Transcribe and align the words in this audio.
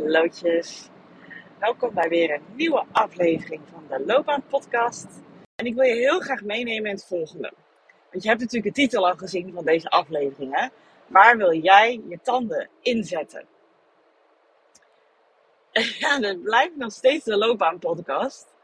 Hallootjes. 0.00 0.88
Welkom 1.58 1.94
bij 1.94 2.08
weer 2.08 2.30
een 2.30 2.42
nieuwe 2.54 2.84
aflevering 2.92 3.62
van 3.72 3.84
de 3.88 4.04
Loopbaan 4.06 4.42
Podcast. 4.48 5.06
En 5.54 5.66
ik 5.66 5.74
wil 5.74 5.84
je 5.84 5.94
heel 5.94 6.20
graag 6.20 6.42
meenemen 6.42 6.90
in 6.90 6.96
het 6.96 7.06
volgende. 7.06 7.52
Want 8.10 8.22
je 8.22 8.28
hebt 8.28 8.40
natuurlijk 8.40 8.74
de 8.74 8.82
titel 8.82 9.06
al 9.06 9.14
gezien 9.14 9.52
van 9.52 9.64
deze 9.64 9.88
aflevering. 9.88 10.60
Hè? 10.60 10.68
Waar 11.06 11.36
wil 11.36 11.52
jij 11.52 12.02
je 12.08 12.18
tanden 12.22 12.68
inzetten? 12.80 13.46
Ja, 15.98 16.18
dat 16.18 16.42
blijft 16.42 16.76
nog 16.76 16.92
steeds 16.92 17.24
de 17.24 17.36
Loopbaan 17.36 17.78
Podcast. 17.78 18.54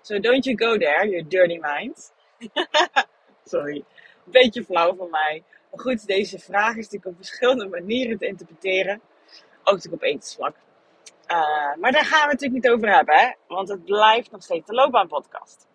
So 0.00 0.20
don't 0.20 0.44
you 0.44 0.56
go 0.56 0.76
there, 0.76 1.08
you 1.08 1.26
dirty 1.26 1.58
mind. 1.60 2.12
Sorry, 3.44 3.84
beetje 4.24 4.64
flauw 4.64 4.94
van 4.94 5.10
mij. 5.10 5.42
Maar 5.70 5.80
goed, 5.80 6.06
deze 6.06 6.38
vraag 6.38 6.70
is 6.70 6.84
natuurlijk 6.84 7.06
op 7.06 7.16
verschillende 7.16 7.68
manieren 7.68 8.18
te 8.18 8.26
interpreteren. 8.26 9.00
Ook 9.64 9.74
natuurlijk 9.74 10.02
op 10.02 10.08
etensvlak. 10.08 10.54
Uh, 11.32 11.74
maar 11.80 11.92
daar 11.92 12.04
gaan 12.04 12.24
we 12.24 12.30
het 12.30 12.40
natuurlijk 12.40 12.64
niet 12.64 12.68
over 12.68 12.94
hebben, 12.94 13.18
hè? 13.18 13.32
want 13.46 13.68
het 13.68 13.84
blijft 13.84 14.30
nog 14.30 14.42
steeds 14.42 14.66
de 14.66 14.74
loopbaanpodcast. 14.74 15.66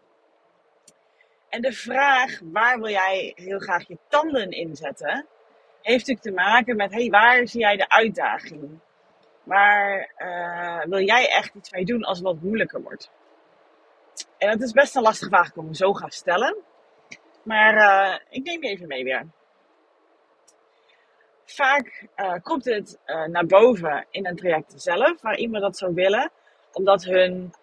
En 1.50 1.62
de 1.62 1.72
vraag, 1.72 2.40
waar 2.44 2.80
wil 2.80 2.90
jij 2.90 3.32
heel 3.36 3.60
graag 3.60 3.88
je 3.88 3.98
tanden 4.08 4.52
inzetten, 4.52 5.28
heeft 5.82 6.08
natuurlijk 6.08 6.22
te 6.22 6.32
maken 6.32 6.76
met, 6.76 6.92
hey, 6.92 7.10
waar 7.10 7.48
zie 7.48 7.60
jij 7.60 7.78
de 7.78 7.90
uitdaging? 7.90 8.80
Waar 9.44 10.14
uh, 10.18 10.84
wil 10.90 11.06
jij 11.06 11.30
echt 11.30 11.56
iets 11.56 11.72
mee 11.72 11.86
doen 11.86 12.04
als 12.04 12.18
het 12.18 12.28
wat 12.28 12.42
moeilijker 12.42 12.82
wordt? 12.82 13.12
En 14.38 14.50
dat 14.52 14.62
is 14.62 14.72
best 14.72 14.96
een 14.96 15.02
lastige 15.02 15.30
vraag, 15.30 15.48
ik 15.48 15.56
hem 15.56 15.74
zo 15.74 15.94
ga 15.94 16.10
stellen. 16.10 16.56
Maar 17.44 17.76
uh, 17.76 18.16
ik 18.30 18.44
neem 18.44 18.64
je 18.64 18.70
even 18.70 18.88
mee 18.88 19.04
weer 19.04 19.26
vaak 21.54 22.08
uh, 22.16 22.34
komt 22.44 22.66
het 22.66 23.00
uh, 23.06 23.26
naar 23.26 23.46
boven 23.46 24.06
in 24.10 24.28
een 24.28 24.36
traject 24.36 24.74
zelf, 24.76 25.22
waar 25.22 25.38
iemand 25.38 25.64
dat 25.64 25.78
zou 25.78 25.94
willen, 25.94 26.32
omdat 26.72 27.04
hun 27.04 27.54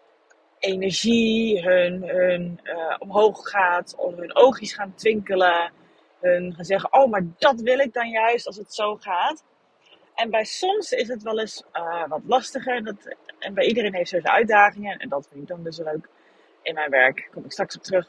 energie, 0.58 1.62
hun, 1.62 2.60
uh, 2.64 2.96
omhoog 2.98 3.50
gaat, 3.50 3.94
of 3.96 4.16
hun 4.16 4.36
oogjes 4.36 4.74
gaan 4.74 4.94
twinkelen, 4.94 5.72
hun 6.20 6.54
gaan 6.54 6.64
zeggen, 6.64 6.92
oh, 6.92 7.10
maar 7.10 7.26
dat 7.38 7.60
wil 7.60 7.78
ik 7.78 7.92
dan 7.92 8.08
juist 8.08 8.46
als 8.46 8.56
het 8.56 8.74
zo 8.74 8.96
gaat. 8.96 9.44
En 10.14 10.30
bij 10.30 10.44
soms 10.44 10.92
is 10.92 11.08
het 11.08 11.22
wel 11.22 11.40
eens 11.40 11.64
wat 12.08 12.20
lastiger, 12.26 12.84
dat, 12.84 13.16
en 13.38 13.54
bij 13.54 13.64
iedereen 13.64 13.94
heeft 13.94 14.10
zijn 14.10 14.28
uitdagingen, 14.28 14.98
en 14.98 15.08
dat 15.08 15.28
vind 15.28 15.42
ik 15.42 15.48
dan 15.48 15.62
dus 15.62 15.78
leuk 15.78 16.08
in 16.62 16.74
mijn 16.74 16.90
werk, 16.90 17.16
daar 17.16 17.30
kom 17.30 17.44
ik 17.44 17.52
straks 17.52 17.76
op 17.76 17.82
terug 17.82 18.08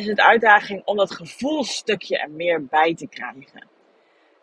is 0.00 0.06
het 0.06 0.20
uitdaging 0.20 0.82
om 0.84 0.96
dat 0.96 1.14
gevoelstukje 1.14 2.18
er 2.18 2.30
meer 2.30 2.64
bij 2.64 2.94
te 2.94 3.06
krijgen. 3.06 3.68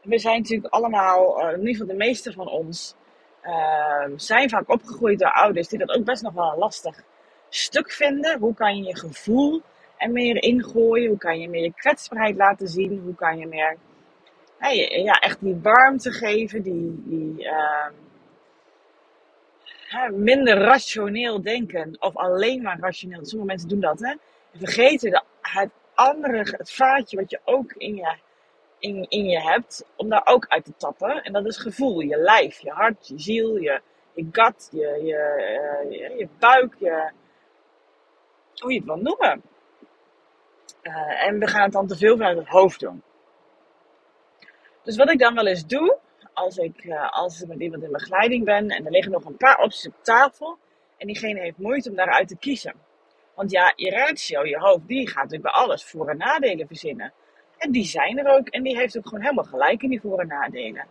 We 0.01 0.19
zijn 0.19 0.41
natuurlijk 0.41 0.73
allemaal, 0.73 1.39
uh, 1.39 1.51
in 1.51 1.59
ieder 1.59 1.71
geval 1.71 1.87
de 1.87 1.93
meeste 1.93 2.31
van 2.31 2.47
ons, 2.47 2.95
uh, 3.43 4.05
zijn 4.15 4.49
vaak 4.49 4.69
opgegroeid 4.69 5.19
door 5.19 5.31
ouders 5.31 5.67
die 5.67 5.79
dat 5.79 5.89
ook 5.89 6.05
best 6.05 6.21
nog 6.21 6.33
wel 6.33 6.51
een 6.51 6.57
lastig 6.57 7.03
stuk 7.49 7.91
vinden. 7.91 8.39
Hoe 8.39 8.53
kan 8.53 8.77
je 8.77 8.83
je 8.83 8.97
gevoel 8.97 9.61
er 9.97 10.09
meer 10.09 10.43
ingooien? 10.43 11.07
Hoe 11.07 11.17
kan 11.17 11.39
je 11.39 11.49
meer 11.49 11.63
je 11.63 11.73
kwetsbaarheid 11.73 12.35
laten 12.35 12.67
zien? 12.67 13.01
Hoe 13.03 13.15
kan 13.15 13.37
je 13.37 13.47
meer 13.47 13.77
ja, 15.03 15.13
echt 15.13 15.39
die 15.39 15.59
warmte 15.61 16.11
geven, 16.11 16.61
die, 16.61 17.03
die 17.05 17.43
uh, 17.43 17.87
minder 20.11 20.57
rationeel 20.57 21.41
denken 21.41 21.95
of 21.99 22.15
alleen 22.15 22.61
maar 22.61 22.79
rationeel. 22.79 23.25
Sommige 23.25 23.49
mensen 23.49 23.69
doen 23.69 23.79
dat, 23.79 23.99
hè? 23.99 24.13
vergeten 24.57 25.11
de, 25.11 25.21
het 25.53 25.69
andere, 25.93 26.37
het 26.37 26.71
vaatje 26.71 27.17
wat 27.17 27.29
je 27.29 27.39
ook 27.43 27.71
in 27.73 27.95
je, 27.95 28.17
in, 28.79 29.05
in 29.09 29.25
je 29.25 29.41
hebt, 29.41 29.85
om 29.95 30.09
daar 30.09 30.25
ook 30.25 30.45
uit 30.47 30.65
te 30.65 30.75
tappen. 30.77 31.23
En 31.23 31.33
dat 31.33 31.45
is 31.45 31.57
gevoel, 31.57 31.99
je 31.99 32.17
lijf, 32.17 32.59
je 32.59 32.71
hart, 32.71 33.07
je 33.07 33.19
ziel, 33.19 33.57
je, 33.57 33.81
je 34.13 34.27
gut, 34.31 34.69
je, 34.71 34.87
je, 35.03 35.89
uh, 35.89 36.17
je, 36.17 36.27
buik, 36.39 36.75
je, 36.79 37.11
hoe 38.55 38.71
je 38.71 38.77
het 38.77 38.87
wil 38.87 38.97
noemen. 38.97 39.41
Uh, 40.81 41.23
en 41.23 41.39
we 41.39 41.47
gaan 41.47 41.63
het 41.63 41.71
dan 41.71 41.87
te 41.87 41.97
veel 41.97 42.17
vanuit 42.17 42.37
het 42.37 42.47
hoofd 42.47 42.79
doen. 42.79 43.03
Dus 44.83 44.97
wat 44.97 45.11
ik 45.11 45.19
dan 45.19 45.35
wel 45.35 45.47
eens 45.47 45.65
doe, 45.65 45.97
als 46.33 46.57
ik, 46.57 46.83
uh, 46.83 47.11
als 47.11 47.41
ik 47.41 47.47
met 47.47 47.59
iemand 47.59 47.83
in 47.83 47.91
begeleiding 47.91 48.45
ben 48.45 48.69
en 48.69 48.85
er 48.85 48.91
liggen 48.91 49.11
nog 49.11 49.25
een 49.25 49.37
paar 49.37 49.57
opties 49.57 49.87
op 49.87 49.93
tafel 50.01 50.57
en 50.97 51.07
diegene 51.07 51.39
heeft 51.39 51.57
moeite 51.57 51.89
om 51.89 51.95
daaruit 51.95 52.27
te 52.27 52.37
kiezen. 52.37 52.86
Want 53.37 53.51
ja, 53.51 53.73
je 53.75 53.89
ratio, 53.89 54.45
je 54.45 54.57
hoofd, 54.57 54.87
die 54.87 55.07
gaat 55.07 55.23
natuurlijk 55.23 55.53
bij 55.53 55.63
alles 55.63 55.83
voor- 55.83 56.09
en 56.09 56.17
nadelen 56.17 56.67
verzinnen. 56.67 57.13
En 57.57 57.71
die 57.71 57.85
zijn 57.85 58.17
er 58.17 58.27
ook. 58.27 58.47
En 58.47 58.63
die 58.63 58.77
heeft 58.77 58.97
ook 58.97 59.07
gewoon 59.07 59.21
helemaal 59.21 59.43
gelijk 59.43 59.81
in 59.81 59.89
die 59.89 60.01
voor- 60.01 60.19
en 60.19 60.27
nadelen. 60.27 60.85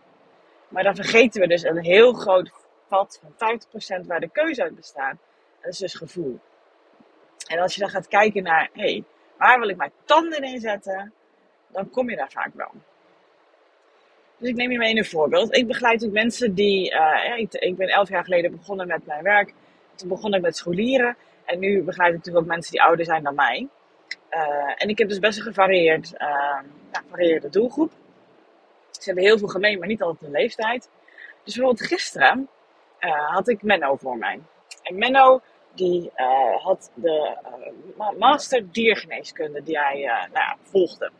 Maar 0.68 0.82
dan 0.82 0.94
vergeten 0.94 1.40
we 1.40 1.46
dus 1.46 1.62
een 1.62 1.84
heel 1.84 2.12
groot 2.12 2.50
vat 2.88 3.20
van 3.22 3.32
50% 3.36 4.06
waar 4.06 4.20
de 4.20 4.28
keuze 4.28 4.62
uit 4.62 4.76
bestaat. 4.76 5.16
Dat 5.60 5.72
is 5.72 5.78
dus 5.78 5.94
gevoel. 5.94 6.38
En 7.46 7.58
als 7.58 7.74
je 7.74 7.80
dan 7.80 7.90
gaat 7.90 8.08
kijken 8.08 8.42
naar, 8.42 8.70
hé, 8.72 8.82
hey, 8.82 9.04
waar 9.38 9.60
wil 9.60 9.68
ik 9.68 9.76
mijn 9.76 9.92
tanden 10.04 10.42
in 10.42 10.60
zetten? 10.60 11.12
Dan 11.68 11.90
kom 11.90 12.10
je 12.10 12.16
daar 12.16 12.30
vaak 12.30 12.54
wel. 12.54 12.70
Dus 14.36 14.48
ik 14.48 14.56
neem 14.56 14.70
je 14.70 14.78
mee 14.78 14.96
een 14.96 15.04
voorbeeld. 15.04 15.56
Ik 15.56 15.66
begeleid 15.66 16.04
ook 16.04 16.12
mensen 16.12 16.54
die, 16.54 16.92
uh, 16.92 17.38
ik, 17.38 17.52
ik 17.52 17.76
ben 17.76 17.88
elf 17.88 18.08
jaar 18.08 18.24
geleden 18.24 18.50
begonnen 18.50 18.86
met 18.86 19.06
mijn 19.06 19.22
werk. 19.22 19.52
Toen 19.94 20.08
begon 20.08 20.34
ik 20.34 20.40
met 20.40 20.56
scholieren. 20.56 21.16
En 21.46 21.58
nu 21.58 21.82
begeleid 21.82 22.10
ik 22.10 22.16
natuurlijk 22.16 22.44
ook 22.44 22.50
mensen 22.52 22.72
die 22.72 22.82
ouder 22.82 23.04
zijn 23.04 23.22
dan 23.22 23.34
mij. 23.34 23.68
Uh, 24.30 24.72
en 24.76 24.88
ik 24.88 24.98
heb 24.98 25.08
dus 25.08 25.18
best 25.18 25.38
een 25.38 25.44
gevarieerd, 25.44 26.12
uh, 26.12 26.18
ja, 26.92 27.00
gevarieerde 27.02 27.48
doelgroep. 27.48 27.92
Ze 28.90 29.04
hebben 29.04 29.24
heel 29.24 29.38
veel 29.38 29.48
gemeen, 29.48 29.78
maar 29.78 29.88
niet 29.88 30.02
altijd 30.02 30.22
een 30.22 30.38
leeftijd. 30.38 30.90
Dus 31.44 31.54
bijvoorbeeld 31.54 31.88
gisteren 31.88 32.48
uh, 33.00 33.34
had 33.34 33.48
ik 33.48 33.62
Menno 33.62 33.96
voor 33.96 34.16
mij. 34.16 34.40
En 34.82 34.98
Menno 34.98 35.40
die 35.74 36.10
had 36.62 36.90
de 36.94 37.36
master 38.18 38.72
diergeneeskunde 38.72 39.62
die 39.62 39.78
hij 39.78 40.00
nou 40.04 40.30
ja, 40.32 40.56
volgde. 40.62 41.10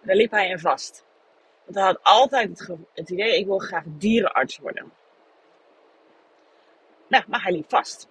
Daar 0.00 0.16
liep 0.16 0.30
hij 0.30 0.48
in 0.48 0.58
vast. 0.58 1.04
Want 1.64 1.76
hij 1.76 1.84
had 1.84 1.98
altijd 2.02 2.58
het, 2.58 2.78
het 2.94 3.10
idee, 3.10 3.38
ik 3.38 3.46
wil 3.46 3.58
graag 3.58 3.82
dierenarts 3.86 4.58
worden. 4.58 4.92
Nou, 7.08 7.24
maar 7.26 7.42
hij 7.42 7.52
liep 7.52 7.68
vast. 7.68 8.08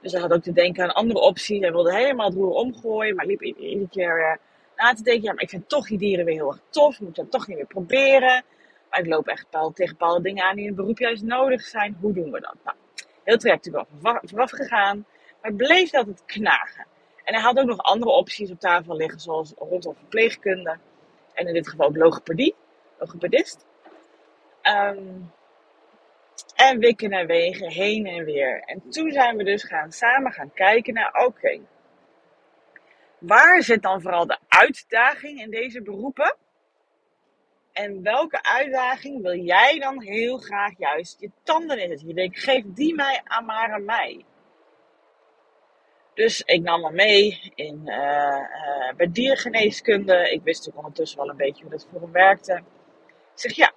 Dus 0.00 0.12
hij 0.12 0.20
had 0.20 0.32
ook 0.32 0.42
te 0.42 0.52
denken 0.52 0.84
aan 0.84 0.94
andere 0.94 1.20
opties. 1.20 1.60
Hij 1.60 1.72
wilde 1.72 1.94
helemaal 1.94 2.26
het 2.26 2.34
roer 2.34 2.52
omgooien, 2.52 3.14
maar 3.14 3.26
liep 3.26 3.42
iedere 3.42 3.88
keer 3.88 4.18
uh, 4.18 4.36
na 4.76 4.94
te 4.94 5.02
denken. 5.02 5.22
Ja, 5.22 5.32
maar 5.32 5.42
ik 5.42 5.48
vind 5.48 5.68
toch 5.68 5.86
die 5.86 5.98
dieren 5.98 6.24
weer 6.24 6.34
heel 6.34 6.48
erg 6.48 6.60
tof. 6.70 7.00
Moet 7.00 7.16
dat 7.16 7.30
toch 7.30 7.46
niet 7.46 7.56
meer 7.56 7.66
proberen. 7.66 8.44
Maar 8.90 9.00
ik 9.00 9.06
loop 9.06 9.26
echt 9.26 9.46
tegen 9.50 9.96
bepaalde 9.98 10.22
dingen 10.22 10.44
aan 10.44 10.54
die 10.54 10.62
in 10.62 10.68
het 10.68 10.76
beroep 10.76 10.98
juist 10.98 11.22
nodig 11.22 11.62
zijn. 11.62 11.96
Hoe 12.00 12.12
doen 12.12 12.30
we 12.30 12.40
dat? 12.40 12.54
Nou, 12.64 12.76
heel 13.24 13.36
traject 13.36 13.64
natuurlijk 13.64 13.90
wel 14.02 14.20
vooraf 14.24 14.50
gegaan. 14.50 15.06
Maar 15.40 15.50
het 15.50 15.56
bleef 15.56 15.94
altijd 15.94 16.22
knagen. 16.26 16.86
En 17.24 17.34
hij 17.34 17.42
had 17.42 17.58
ook 17.58 17.66
nog 17.66 17.78
andere 17.78 18.10
opties 18.10 18.50
op 18.50 18.60
tafel 18.60 18.96
liggen, 18.96 19.20
zoals 19.20 19.52
rondom 19.56 19.94
verpleegkunde. 19.94 20.78
En 21.34 21.46
in 21.46 21.54
dit 21.54 21.68
geval 21.68 21.86
ook 21.86 21.96
logopedie, 21.96 22.54
logopedist. 22.98 23.66
Um, 24.62 25.32
en 26.54 26.78
wikken 26.78 27.10
en 27.10 27.26
wegen, 27.26 27.70
heen 27.70 28.06
en 28.06 28.24
weer. 28.24 28.60
En 28.60 28.90
toen 28.90 29.10
zijn 29.12 29.36
we 29.36 29.44
dus 29.44 29.64
gaan, 29.64 29.92
samen 29.92 30.32
gaan 30.32 30.52
kijken 30.52 30.94
naar, 30.94 31.24
oké, 31.26 31.60
waar 33.18 33.62
zit 33.62 33.82
dan 33.82 34.02
vooral 34.02 34.26
de 34.26 34.38
uitdaging 34.48 35.40
in 35.40 35.50
deze 35.50 35.82
beroepen? 35.82 36.36
En 37.72 38.02
welke 38.02 38.42
uitdaging 38.42 39.22
wil 39.22 39.36
jij 39.36 39.78
dan 39.78 40.02
heel 40.02 40.38
graag 40.38 40.78
juist 40.78 41.20
je 41.20 41.30
tanden 41.42 41.78
in 41.78 41.88
zetten? 41.88 42.08
Je 42.08 42.14
denkt, 42.14 42.38
geef 42.38 42.64
die 42.66 42.94
mij 42.94 43.20
aan 43.24 43.44
maar 43.44 43.72
aan 43.72 43.84
mij. 43.84 44.24
Dus 46.14 46.42
ik 46.42 46.62
nam 46.62 46.80
me 46.80 46.90
mee 46.90 47.52
in, 47.54 47.82
uh, 47.84 47.94
uh, 47.94 48.94
bij 48.96 49.10
diergeneeskunde. 49.12 50.30
Ik 50.30 50.42
wist 50.42 50.68
ook 50.68 50.76
ondertussen 50.76 51.18
wel 51.18 51.28
een 51.28 51.36
beetje 51.36 51.62
hoe 51.62 51.72
dat 51.72 51.86
voor 51.90 52.00
hem 52.00 52.12
werkte. 52.12 52.54
Ik 53.06 53.14
zeg, 53.34 53.56
ja, 53.56 53.72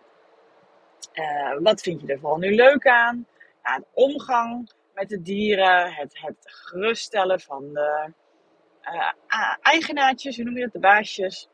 uh, 1.13 1.57
wat 1.59 1.81
vind 1.81 2.01
je 2.01 2.07
er 2.07 2.19
vooral 2.19 2.37
nu 2.37 2.55
leuk 2.55 2.87
aan? 2.87 3.25
Ja, 3.63 3.77
de 3.77 3.85
omgang 3.93 4.71
met 4.93 5.09
de 5.09 5.21
dieren, 5.21 5.93
het, 5.93 6.19
het 6.19 6.37
geruststellen 6.41 7.39
van 7.39 7.73
de 7.73 8.13
uh, 8.83 9.55
eigenaartjes, 9.61 10.35
hoe 10.35 10.45
noem 10.45 10.57
je 10.57 10.63
dat, 10.63 10.73
de 10.73 10.79
baasjes. 10.79 11.49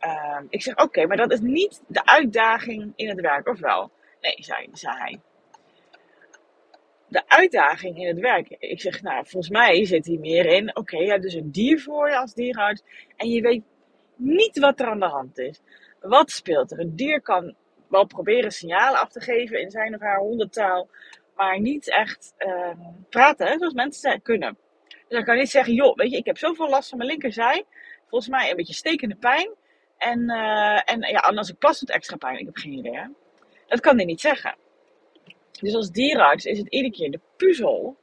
Uh, 0.00 0.40
ik 0.48 0.62
zeg, 0.62 0.76
oké, 0.76 1.06
maar 1.06 1.16
dat 1.16 1.32
is 1.32 1.40
niet 1.40 1.82
de 1.86 2.06
uitdaging 2.06 2.92
in 2.96 3.08
het 3.08 3.20
werk, 3.20 3.48
of 3.48 3.58
wel? 3.58 3.90
Nee, 4.20 4.36
zei, 4.38 4.68
zei 4.72 4.96
hij. 4.96 5.20
De 7.08 7.22
uitdaging 7.28 7.98
in 7.98 8.06
het 8.06 8.18
werk. 8.18 8.56
Ik 8.58 8.80
zeg, 8.80 9.02
nou, 9.02 9.26
volgens 9.26 9.48
mij 9.48 9.84
zit 9.84 10.06
hier 10.06 10.20
meer 10.20 10.46
in. 10.46 10.76
Oké, 10.76 10.96
je 10.96 11.10
hebt 11.10 11.22
dus 11.22 11.34
een 11.34 11.50
dier 11.50 11.80
voor 11.80 12.08
je 12.08 12.16
als 12.16 12.34
dierenarts. 12.34 12.82
En 13.16 13.28
je 13.28 13.40
weet 13.40 13.62
niet 14.16 14.58
wat 14.58 14.80
er 14.80 14.86
aan 14.86 15.00
de 15.00 15.06
hand 15.06 15.38
is. 15.38 15.60
Wat 16.00 16.30
speelt 16.30 16.70
er? 16.70 16.78
Een 16.78 16.96
dier 16.96 17.20
kan 17.20 17.54
wel 17.88 18.06
proberen 18.06 18.52
signalen 18.52 19.00
af 19.00 19.08
te 19.08 19.20
geven 19.20 19.60
in 19.60 19.70
zijn 19.70 19.94
of 19.94 20.00
haar 20.00 20.18
hondentaal, 20.18 20.88
maar 21.34 21.60
niet 21.60 21.90
echt 21.90 22.34
uh, 22.38 22.70
praten 23.08 23.58
zoals 23.58 23.74
mensen 23.74 24.22
kunnen. 24.22 24.58
Dus 24.88 25.16
dan 25.16 25.24
kan 25.24 25.34
je 25.34 25.40
niet 25.40 25.50
zeggen, 25.50 25.74
joh, 25.74 25.96
weet 25.96 26.10
je, 26.10 26.16
ik 26.16 26.26
heb 26.26 26.38
zoveel 26.38 26.68
last 26.68 26.88
van 26.88 26.98
mijn 26.98 27.10
linkerzij, 27.10 27.64
volgens 28.08 28.30
mij 28.30 28.50
een 28.50 28.56
beetje 28.56 28.74
stekende 28.74 29.16
pijn. 29.16 29.50
En, 29.98 30.30
uh, 30.30 30.90
en 30.90 31.00
ja, 31.00 31.18
als 31.18 31.48
ik 31.48 31.58
plas 31.58 31.80
doet 31.80 31.90
extra 31.90 32.16
pijn, 32.16 32.38
ik 32.38 32.46
heb 32.46 32.56
geen 32.56 32.72
idee. 32.72 32.96
Hè? 32.96 33.06
Dat 33.66 33.80
kan 33.80 33.96
hij 33.96 34.04
niet 34.04 34.20
zeggen. 34.20 34.56
Dus 35.60 35.74
als 35.74 35.90
dierenarts 35.90 36.44
is 36.44 36.58
het 36.58 36.68
iedere 36.68 36.94
keer 36.94 37.10
de 37.10 37.20
puzzel 37.36 37.96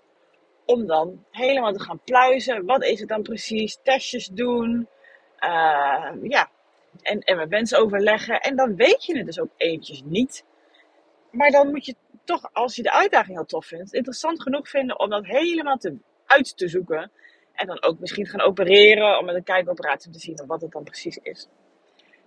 om 0.66 0.86
dan 0.88 1.26
helemaal 1.32 1.74
te 1.74 1.80
gaan 1.80 2.02
pluizen. 2.04 2.66
Wat 2.66 2.84
is 2.84 3.00
het 3.00 3.10
dan 3.10 3.22
precies? 3.22 3.80
Testjes 3.84 4.28
doen. 4.28 4.88
Uh, 5.40 6.12
ja. 6.22 6.50
En, 7.02 7.20
en 7.20 7.38
met 7.38 7.50
mensen 7.50 7.80
overleggen. 7.80 8.42
En 8.42 8.56
dan 8.56 8.76
weet 8.76 9.06
je 9.06 9.18
het 9.18 9.26
dus 9.26 9.40
ook 9.40 9.52
eventjes 9.58 10.02
niet. 10.06 10.46
Maar 11.32 11.52
dan 11.52 11.72
moet 11.72 11.86
je 11.86 11.96
toch, 12.24 12.50
als 12.54 12.76
je 12.76 12.84
de 12.84 12.92
uitdaging 12.92 13.36
heel 13.36 13.46
tof 13.46 13.66
vindt, 13.66 13.94
interessant 13.94 14.42
genoeg 14.42 14.70
vinden 14.70 15.00
om 15.00 15.10
dat 15.10 15.26
helemaal 15.26 15.78
te, 15.78 15.98
uit 16.26 16.58
te 16.58 16.68
zoeken. 16.68 17.12
En 17.54 17.68
dan 17.68 17.84
ook 17.84 18.00
misschien 18.00 18.26
gaan 18.26 18.42
opereren 18.42 19.18
om 19.20 19.26
met 19.26 19.36
een 19.36 19.44
kijkoperatie 19.44 20.12
te 20.12 20.20
zien 20.20 20.44
wat 20.48 20.62
het 20.62 20.72
dan 20.72 20.84
precies 20.84 21.18
is. 21.18 21.48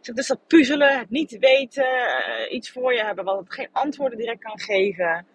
Dus 0.01 0.27
dat 0.27 0.47
puzzelen, 0.47 0.99
het 0.99 1.11
niet 1.11 1.39
weten, 1.39 1.85
uh, 1.85 2.53
iets 2.53 2.71
voor 2.71 2.95
je 2.95 3.05
hebben 3.05 3.25
wat 3.25 3.39
het 3.39 3.53
geen 3.53 3.69
antwoorden 3.73 4.19
direct 4.19 4.43
kan 4.43 4.61
geven. 4.61 5.27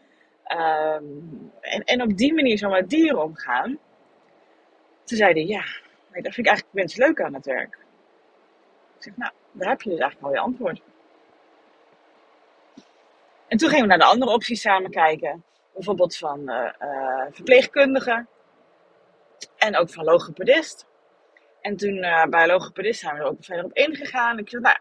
Um, 0.48 1.52
en, 1.62 1.84
en 1.84 2.02
op 2.02 2.18
die 2.18 2.34
manier 2.34 2.58
zo 2.58 2.70
met 2.70 2.90
dieren 2.90 3.24
omgaan. 3.24 3.80
Toen 5.04 5.18
zeiden 5.18 5.48
ja, 5.48 5.64
dat 6.12 6.34
vind 6.34 6.38
ik 6.38 6.48
eigenlijk 6.48 6.72
best 6.72 6.98
leuk 6.98 7.22
aan 7.22 7.34
het 7.34 7.46
werk. 7.46 7.83
Ik 9.04 9.10
zeg, 9.10 9.18
nou, 9.18 9.34
daar 9.52 9.70
heb 9.70 9.82
je 9.82 9.90
dus 9.90 10.00
eigenlijk 10.00 10.28
al 10.28 10.34
je 10.40 10.46
antwoord. 10.46 10.82
En 13.48 13.58
toen 13.58 13.70
gingen 13.70 13.84
we 13.84 13.90
naar 13.90 13.98
de 13.98 14.14
andere 14.14 14.32
opties 14.32 14.62
samen 14.62 14.92
kijken. 14.92 15.44
Bijvoorbeeld 15.74 16.18
van 16.18 16.40
uh, 16.50 16.72
verpleegkundige 17.30 18.26
en 19.58 19.78
ook 19.78 19.90
van 19.90 20.04
logopedist. 20.04 20.86
En 21.62 21.76
toen 21.76 21.96
uh, 21.96 22.26
bij 22.26 22.48
logopedist 22.48 23.00
zijn 23.00 23.16
we 23.16 23.20
er 23.20 23.28
ook 23.28 23.44
verder 23.44 23.66
op 23.66 23.74
ingegaan. 23.74 24.38
Ik 24.38 24.50
zeg, 24.50 24.62
nou, 24.62 24.78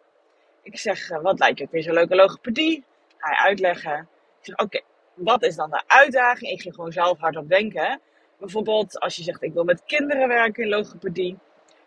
ik 0.63 0.79
zeg, 0.79 1.09
wat 1.09 1.39
lijkt 1.39 1.59
je 1.59 1.65
ook 1.65 1.71
weer 1.71 1.83
zo'n 1.83 1.95
leuke 1.95 2.15
logopedie? 2.15 2.85
Hij 3.17 3.37
uitleggen. 3.37 4.09
Ik 4.39 4.45
zeg, 4.47 4.57
oké, 4.59 4.81
wat 5.15 5.43
is 5.43 5.57
dan 5.57 5.71
de 5.71 5.83
uitdaging? 5.87 6.51
Ik 6.51 6.61
ging 6.61 6.75
gewoon 6.75 6.93
zelf 6.93 7.19
hardop 7.19 7.49
denken. 7.49 8.01
Bijvoorbeeld 8.39 9.01
als 9.01 9.17
je 9.17 9.23
zegt, 9.23 9.43
ik 9.43 9.53
wil 9.53 9.65
met 9.65 9.85
kinderen 9.85 10.29
werken 10.29 10.63
in 10.63 10.69
logopedie. 10.69 11.39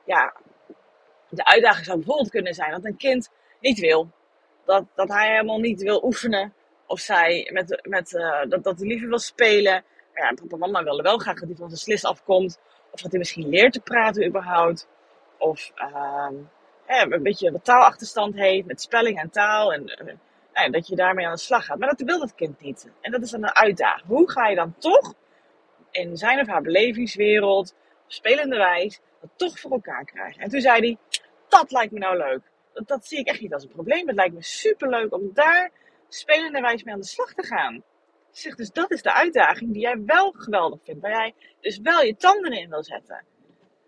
Ja, 0.06 0.34
de 1.30 1.46
uitdaging 1.46 1.86
zou 1.86 1.98
bijvoorbeeld 1.98 2.30
kunnen 2.30 2.54
zijn 2.54 2.72
dat 2.72 2.86
een 2.86 2.98
kind 2.98 3.30
niet 3.60 3.80
wil. 3.80 4.10
Dat, 4.66 4.86
dat 4.96 5.10
hij 5.10 5.32
helemaal 5.32 5.60
niet 5.60 5.82
wil 5.82 6.04
oefenen. 6.04 6.54
Of 6.88 7.00
zij 7.00 7.50
met, 7.54 7.80
met, 7.84 8.12
uh, 8.12 8.44
dat, 8.50 8.64
dat 8.64 8.80
hij 8.80 8.88
liever 8.88 9.08
wil 9.08 9.20
spelen. 9.20 9.84
Ja, 10.14 10.34
papa 10.34 10.54
en 10.54 10.60
mama 10.60 10.84
willen 10.84 11.04
wel 11.04 11.18
graag 11.18 11.40
dat 11.40 11.48
hij 11.48 11.58
van 11.58 11.68
zijn 11.68 11.80
slis 11.80 12.06
afkomt. 12.06 12.60
Of 12.92 13.02
dat 13.02 13.12
hij 13.12 13.20
misschien 13.20 13.50
leert 13.50 13.74
te 13.74 13.80
praten 13.80 14.26
überhaupt. 14.28 14.88
Of 15.38 15.72
uh, 15.76 16.28
een 16.88 17.24
beetje 17.24 17.52
wat 17.52 17.64
taalachterstand 17.64 18.36
heeft 18.36 18.68
met 18.68 18.82
spelling 18.82 19.20
en 19.20 19.30
taal. 19.30 19.74
En 19.74 19.84
uh, 20.54 20.72
dat 20.72 20.88
je 20.88 20.96
daarmee 20.96 21.26
aan 21.26 21.36
de 21.36 21.40
slag 21.40 21.66
gaat. 21.66 21.80
Maar 21.80 21.90
dat 21.90 22.02
wil 22.02 22.20
dat 22.20 22.36
kind 22.36 22.62
niet. 22.62 22.90
En 23.02 23.12
dat 23.12 23.22
is 23.22 23.32
dan 23.32 23.44
een 23.44 23.56
uitdaging. 23.56 24.08
Hoe 24.08 24.32
ga 24.32 24.48
je 24.48 24.56
dan 24.56 24.76
toch 24.78 25.14
in 25.92 26.18
zijn 26.18 26.40
of 26.40 26.48
haar 26.48 26.62
belevingswereld, 26.62 27.76
spelende 28.08 28.58
wijs, 28.58 29.00
dat 29.22 29.30
toch 29.36 29.60
voor 29.60 29.72
elkaar 29.72 30.06
krijgen? 30.06 30.42
En 30.42 30.50
toen 30.50 30.62
zei 30.62 30.80
hij, 30.80 30.98
dat 31.48 31.72
lijkt 31.72 31.92
me 31.92 32.00
nou 32.00 32.18
leuk. 32.18 32.42
Dat, 32.74 33.08
zie 33.08 33.20
ik 33.20 33.28
echt 33.28 33.42
niet 33.42 33.54
als 33.54 33.64
een 33.64 33.70
probleem. 33.70 34.08
Het 34.08 34.16
lijkt 34.16 34.34
me 34.34 34.44
super 34.44 34.90
leuk 34.90 35.14
om 35.14 35.30
daar 35.34 35.72
spelenderwijs 36.08 36.84
mee 36.84 36.94
aan 36.94 37.00
de 37.00 37.06
slag 37.06 37.34
te 37.34 37.46
gaan. 37.46 37.84
Zeg, 38.32 38.56
dus 38.56 38.72
dat 38.72 38.92
is 38.92 39.02
de 39.02 39.14
uitdaging 39.14 39.74
die 39.74 39.82
jij 39.82 40.02
wel 40.06 40.32
geweldig 40.32 40.80
vindt. 40.84 41.02
Waar 41.02 41.12
jij 41.12 41.34
dus 41.62 41.78
wel 41.78 42.02
je 42.02 42.16
tanden 42.16 42.52
in 42.52 42.70
wil 42.70 42.84
zetten. 42.84 43.26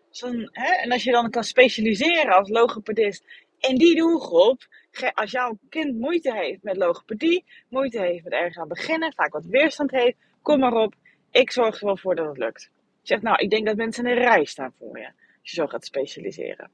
Dus 0.09 0.21
hè, 0.51 0.71
en 0.71 0.91
als 0.91 1.03
je 1.03 1.11
dan 1.11 1.29
kan 1.29 1.43
specialiseren 1.43 2.35
als 2.35 2.49
logopedist 2.49 3.23
in 3.59 3.75
die 3.75 3.95
doelgroep. 3.95 4.67
Als 5.13 5.31
jouw 5.31 5.57
kind 5.69 5.99
moeite 5.99 6.33
heeft 6.33 6.63
met 6.63 6.77
logopedie, 6.77 7.45
moeite 7.69 7.99
heeft 7.99 8.23
met 8.23 8.33
ergens 8.33 8.57
aan 8.57 8.67
beginnen, 8.67 9.13
vaak 9.13 9.33
wat 9.33 9.45
weerstand 9.45 9.91
heeft, 9.91 10.17
kom 10.41 10.59
maar 10.59 10.73
op. 10.73 10.93
Ik 11.31 11.51
zorg 11.51 11.79
er 11.79 11.85
wel 11.85 11.97
voor 11.97 12.15
dat 12.15 12.27
het 12.27 12.37
lukt. 12.37 12.71
Zeg, 13.07 13.21
nou, 13.21 13.37
ik 13.37 13.49
denk 13.49 13.65
dat 13.65 13.75
mensen 13.75 14.05
in 14.05 14.11
een 14.11 14.23
rij 14.23 14.45
staan 14.45 14.73
voor 14.77 14.99
je. 14.99 15.05
Als 15.05 15.51
je 15.51 15.55
zo 15.55 15.67
gaat 15.67 15.85
specialiseren. 15.85 16.71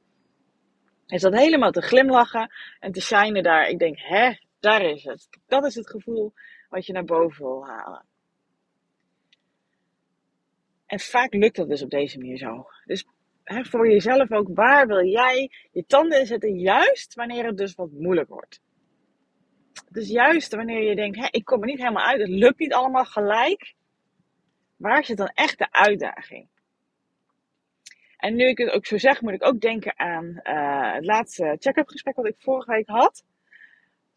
Is 1.08 1.22
dat 1.22 1.34
helemaal 1.34 1.72
te 1.72 1.82
glimlachen 1.82 2.52
en 2.80 2.92
te 2.92 3.02
shinen 3.02 3.44
daar. 3.44 3.70
Ik 3.70 3.80
denk, 3.80 4.00
hè, 4.00 4.32
daar 4.60 4.82
is 4.82 5.04
het. 5.04 5.30
Dat 5.48 5.66
is 5.66 5.76
het 5.76 5.90
gevoel 5.90 6.34
wat 6.70 6.86
je 6.86 6.94
naar 6.94 7.04
boven 7.04 7.46
wil 7.46 7.66
halen. 7.66 8.06
En 10.86 11.00
vaak 11.00 11.34
lukt 11.34 11.56
dat 11.56 11.70
dus 11.70 11.84
op 11.84 11.90
deze 11.90 12.18
manier 12.18 12.38
zo. 12.38 12.68
Dus 12.86 13.06
hè, 13.44 13.66
voor 13.66 13.90
jezelf 13.90 14.32
ook, 14.32 14.48
waar 14.54 14.88
wil 14.88 15.06
jij 15.06 15.52
je 15.72 15.86
tanden 15.86 16.20
in 16.20 16.26
zetten? 16.26 16.60
Juist 16.60 17.14
wanneer 17.14 17.46
het 17.46 17.58
dus 17.58 17.76
wat 17.76 17.92
moeilijk 17.92 18.30
wordt. 18.30 18.62
Dus 19.90 20.10
juist 20.10 20.56
wanneer 20.56 20.82
je 20.82 20.96
denkt, 20.96 21.18
hè, 21.18 21.28
ik 21.30 21.46
kom 21.46 21.62
er 21.62 21.68
niet 21.68 21.80
helemaal 21.80 22.06
uit, 22.06 22.20
het 22.20 22.30
lukt 22.30 22.60
niet 22.60 22.74
allemaal 22.74 23.06
gelijk. 23.06 23.74
Waar 24.84 25.06
zit 25.06 25.18
dan 25.18 25.32
echt 25.34 25.58
de 25.58 25.72
uitdaging? 25.72 26.48
En 28.18 28.36
nu 28.36 28.48
ik 28.48 28.58
het 28.58 28.70
ook 28.70 28.86
zo 28.86 28.98
zeg, 28.98 29.22
moet 29.22 29.34
ik 29.34 29.46
ook 29.46 29.60
denken 29.60 30.00
aan 30.00 30.40
uh, 30.44 30.94
het 30.94 31.06
laatste 31.06 31.56
check-up 31.60 31.88
gesprek 31.88 32.16
wat 32.16 32.26
ik 32.26 32.36
vorige 32.38 32.72
week 32.72 32.88
had. 32.88 33.24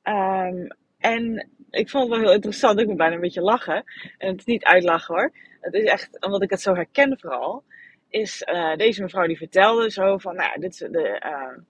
Um, 0.03 0.77
en 0.99 1.51
ik 1.71 1.91
vond 1.91 2.03
het 2.05 2.13
wel 2.13 2.27
heel 2.27 2.35
interessant. 2.35 2.81
Ik 2.81 2.87
moet 2.87 2.97
bijna 2.97 3.15
een 3.15 3.21
beetje 3.21 3.41
lachen. 3.41 3.85
En 4.19 4.29
het 4.29 4.39
is 4.39 4.45
niet 4.45 4.65
uitlachen 4.65 5.15
hoor. 5.15 5.33
Het 5.61 5.75
is 5.75 5.85
echt, 5.85 6.25
omdat 6.25 6.43
ik 6.43 6.51
het 6.51 6.61
zo 6.61 6.75
herken 6.75 7.19
vooral. 7.21 7.65
Is 8.09 8.43
uh, 8.43 8.77
deze 8.77 9.03
mevrouw 9.03 9.27
die 9.27 9.37
vertelde 9.37 9.91
zo 9.91 10.19
van, 10.19 10.35
nou 10.35 10.61
dit 10.61 10.73
is 10.73 10.79
de, 10.79 11.23
uh, 11.25 11.63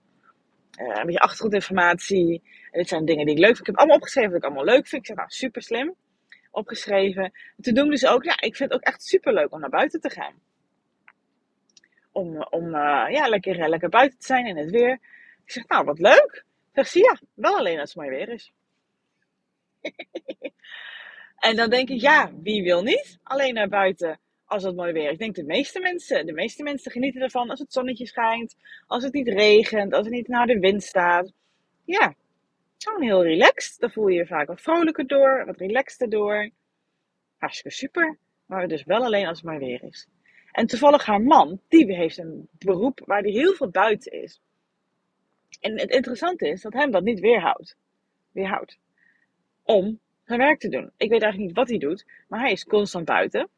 uh, 0.87 0.95
een 0.95 1.05
beetje 1.05 1.19
achtergrondinformatie. 1.19 2.43
En 2.71 2.79
dit 2.79 2.87
zijn 2.87 3.05
dingen 3.05 3.25
die 3.25 3.35
ik 3.35 3.41
leuk 3.41 3.55
vind. 3.55 3.59
Ik 3.59 3.65
heb 3.65 3.77
allemaal 3.77 3.97
opgeschreven 3.97 4.31
wat 4.31 4.39
ik 4.39 4.45
allemaal 4.45 4.75
leuk 4.75 4.87
vind. 4.87 5.01
Ik 5.01 5.07
zeg, 5.07 5.15
nou 5.15 5.29
super 5.29 5.61
slim. 5.61 5.95
Opgeschreven. 6.57 7.23
En 7.23 7.61
toen 7.61 7.73
noemde 7.73 7.97
ze 7.97 8.07
ook, 8.07 8.23
ja, 8.23 8.41
ik 8.41 8.55
vind 8.55 8.71
het 8.71 8.73
ook 8.73 8.87
echt 8.87 9.03
super 9.03 9.33
leuk 9.33 9.53
om 9.53 9.59
naar 9.59 9.69
buiten 9.69 10.01
te 10.01 10.09
gaan. 10.09 10.33
Om, 12.11 12.43
om 12.43 12.71
ja, 13.09 13.27
lekker, 13.27 13.69
lekker 13.69 13.89
buiten 13.89 14.19
te 14.19 14.25
zijn 14.25 14.45
in 14.45 14.57
het 14.57 14.69
weer. 14.69 14.99
Ik 15.45 15.51
zeg, 15.51 15.67
nou 15.67 15.85
wat 15.85 15.99
leuk. 15.99 16.45
Zeg, 16.73 16.87
zie 16.87 17.03
ja, 17.03 17.19
wel 17.33 17.57
alleen 17.57 17.79
als 17.79 17.93
het 17.93 17.97
mooi 17.97 18.09
weer 18.09 18.29
is. 18.29 18.51
en 21.47 21.55
dan 21.55 21.69
denk 21.69 21.89
ik, 21.89 22.01
ja, 22.01 22.31
wie 22.41 22.63
wil 22.63 22.83
niet 22.83 23.19
alleen 23.23 23.53
naar 23.53 23.69
buiten 23.69 24.19
als 24.45 24.63
het 24.63 24.75
mooi 24.75 24.91
weer 24.93 25.05
is? 25.05 25.11
Ik 25.11 25.19
denk 25.19 25.35
de 25.35 25.43
meeste 25.43 25.79
mensen. 25.79 26.25
De 26.25 26.33
meeste 26.33 26.63
mensen 26.63 26.91
genieten 26.91 27.21
ervan 27.21 27.49
als 27.49 27.59
het 27.59 27.73
zonnetje 27.73 28.05
schijnt, 28.05 28.55
als 28.87 29.03
het 29.03 29.13
niet 29.13 29.27
regent, 29.27 29.93
als 29.93 30.05
het 30.05 30.15
niet 30.15 30.27
naar 30.27 30.47
de 30.47 30.59
wind 30.59 30.83
staat. 30.83 31.31
Ja, 31.85 32.15
gewoon 32.77 33.01
heel 33.01 33.23
relaxed. 33.23 33.79
Dan 33.79 33.91
voel 33.91 34.07
je 34.07 34.17
je 34.17 34.25
vaak 34.25 34.47
wat 34.47 34.61
vrolijker 34.61 35.07
door, 35.07 35.45
wat 35.45 35.57
relaxter 35.57 36.09
door. 36.09 36.49
Hartstikke 37.37 37.77
super. 37.77 38.17
Maar 38.45 38.67
dus 38.67 38.83
wel 38.83 39.03
alleen 39.03 39.27
als 39.27 39.37
het 39.37 39.47
mooi 39.47 39.59
weer 39.59 39.83
is. 39.83 40.07
En 40.51 40.67
toevallig 40.67 41.05
haar 41.05 41.21
man, 41.21 41.61
die 41.67 41.95
heeft 41.95 42.17
een 42.17 42.47
beroep 42.51 43.01
waar 43.05 43.21
hij 43.21 43.31
heel 43.31 43.53
veel 43.53 43.69
buiten 43.69 44.11
is. 44.11 44.41
En 45.59 45.79
het 45.79 45.89
interessante 45.89 46.49
is 46.49 46.61
dat 46.61 46.73
hem 46.73 46.91
dat 46.91 47.03
niet 47.03 47.19
weerhoudt. 47.19 47.77
Weerhoudt 48.31 48.77
om 49.67 49.99
zijn 50.25 50.39
werk 50.39 50.59
te 50.59 50.69
doen. 50.69 50.91
Ik 50.97 51.09
weet 51.09 51.21
eigenlijk 51.21 51.37
niet 51.37 51.55
wat 51.55 51.69
hij 51.69 51.77
doet, 51.77 52.05
maar 52.27 52.39
hij 52.39 52.51
is 52.51 52.65
constant 52.65 53.05
buiten. 53.05 53.49